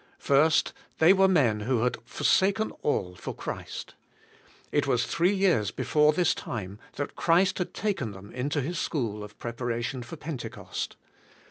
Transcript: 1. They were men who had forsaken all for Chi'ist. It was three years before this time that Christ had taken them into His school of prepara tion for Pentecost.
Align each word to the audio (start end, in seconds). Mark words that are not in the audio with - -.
1. 0.25 0.51
They 0.97 1.13
were 1.13 1.27
men 1.27 1.59
who 1.59 1.83
had 1.83 1.97
forsaken 2.05 2.71
all 2.81 3.13
for 3.15 3.35
Chi'ist. 3.35 3.93
It 4.71 4.87
was 4.87 5.05
three 5.05 5.31
years 5.31 5.69
before 5.69 6.11
this 6.11 6.33
time 6.33 6.79
that 6.93 7.15
Christ 7.15 7.59
had 7.59 7.75
taken 7.75 8.11
them 8.11 8.31
into 8.31 8.61
His 8.61 8.79
school 8.79 9.23
of 9.23 9.37
prepara 9.37 9.83
tion 9.83 10.01
for 10.01 10.15
Pentecost. 10.15 10.97